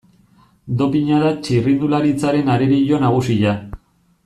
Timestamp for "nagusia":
3.07-3.55